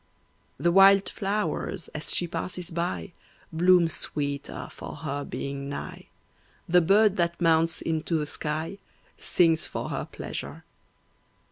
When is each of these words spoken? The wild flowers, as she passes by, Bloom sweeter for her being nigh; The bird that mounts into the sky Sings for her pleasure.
The 0.57 0.71
wild 0.71 1.09
flowers, 1.09 1.87
as 1.89 2.11
she 2.11 2.25
passes 2.27 2.71
by, 2.71 3.13
Bloom 3.53 3.87
sweeter 3.87 4.67
for 4.71 4.95
her 4.95 5.23
being 5.23 5.69
nigh; 5.69 6.07
The 6.67 6.81
bird 6.81 7.17
that 7.17 7.39
mounts 7.39 7.83
into 7.83 8.17
the 8.17 8.25
sky 8.25 8.79
Sings 9.19 9.67
for 9.67 9.89
her 9.89 10.07
pleasure. 10.11 10.63